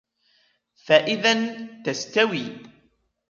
فَإِذَنْ 0.75 1.67
تَسْتَوِي 1.83 2.57